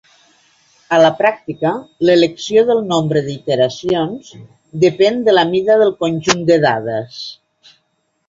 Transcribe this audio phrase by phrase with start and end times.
[0.95, 1.73] A la pràctica,
[2.09, 4.33] l'elecció del nombre d'iteracions
[4.87, 7.21] depèn de la mida del conjunt de dades.